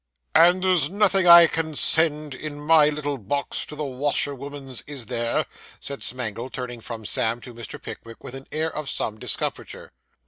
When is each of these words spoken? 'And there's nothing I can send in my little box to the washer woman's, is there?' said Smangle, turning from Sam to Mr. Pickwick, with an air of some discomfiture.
'And 0.33 0.63
there's 0.63 0.89
nothing 0.89 1.27
I 1.27 1.45
can 1.45 1.75
send 1.75 2.33
in 2.33 2.59
my 2.59 2.89
little 2.89 3.19
box 3.19 3.67
to 3.67 3.75
the 3.75 3.83
washer 3.85 4.33
woman's, 4.33 4.81
is 4.87 5.05
there?' 5.05 5.45
said 5.79 6.01
Smangle, 6.01 6.49
turning 6.49 6.81
from 6.81 7.05
Sam 7.05 7.39
to 7.41 7.53
Mr. 7.53 7.79
Pickwick, 7.79 8.23
with 8.23 8.33
an 8.33 8.47
air 8.51 8.75
of 8.75 8.89
some 8.89 9.19
discomfiture. 9.19 9.91